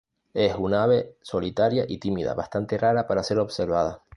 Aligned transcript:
Es 0.33 0.55
una 0.55 0.81
ave 0.85 1.17
solitaria 1.21 1.85
y 1.87 1.99
tímida, 1.99 2.33
bastante 2.33 2.75
rara 2.75 3.05
para 3.05 3.21
ser 3.21 3.37
observada. 3.37 4.01